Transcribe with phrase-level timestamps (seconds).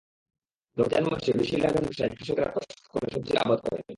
[0.77, 3.83] রমজান মাসে বেশি লাভের আশায় কৃষকেরা কষ্ট করে সবজির আবাদ করেন।